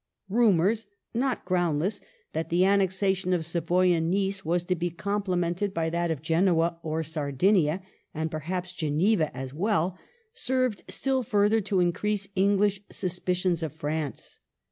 [0.31, 0.87] ^ Rumours—
[1.27, 2.01] not ground less—
[2.33, 6.79] that the annexation of Savoy and Nice was to be complemented by that of Genoa
[6.81, 9.99] or Sardinia, and perhaps Geneva as well,
[10.33, 14.39] served still further to increase English suspicions of France.